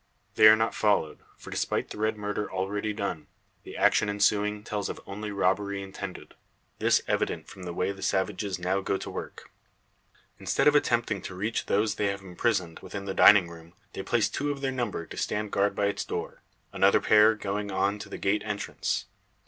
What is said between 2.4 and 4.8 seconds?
already done, the action ensuing,